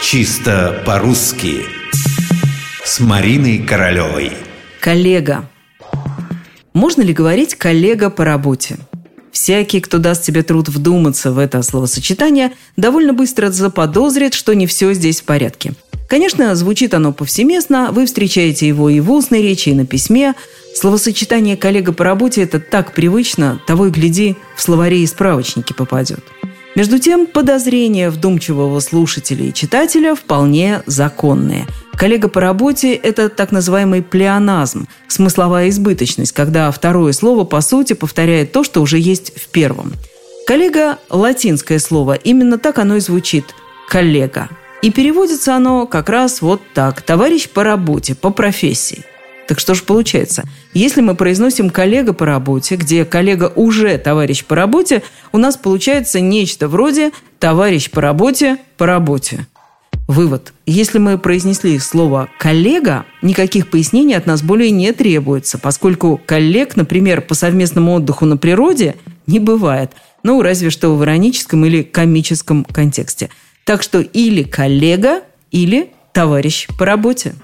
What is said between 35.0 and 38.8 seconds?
смысловая избыточность, когда второе слово, по сути, повторяет то, что